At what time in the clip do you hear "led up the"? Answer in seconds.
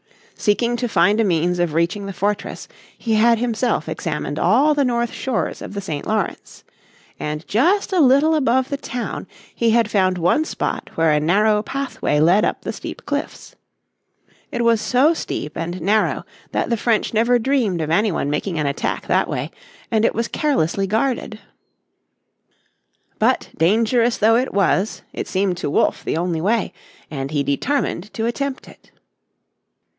12.19-12.73